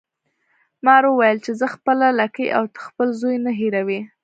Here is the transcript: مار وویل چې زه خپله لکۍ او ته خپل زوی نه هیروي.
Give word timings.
مار 0.85 1.03
وویل 1.07 1.37
چې 1.45 1.51
زه 1.59 1.65
خپله 1.75 2.07
لکۍ 2.19 2.47
او 2.57 2.63
ته 2.73 2.79
خپل 2.87 3.07
زوی 3.21 3.37
نه 3.45 3.51
هیروي. 3.59 3.99